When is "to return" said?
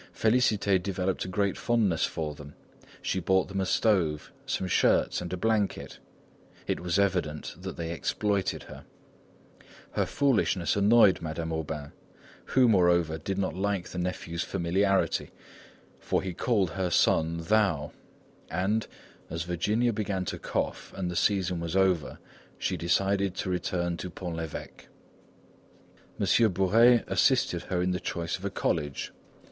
23.35-23.97